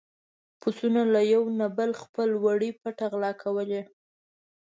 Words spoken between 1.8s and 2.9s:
نه خپل وړي په